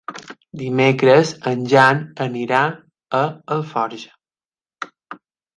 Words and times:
Dimecres 0.61 1.33
en 1.51 1.61
Jan 1.75 2.01
anirà 2.27 2.63
a 3.21 3.23
Alforja. 3.57 4.19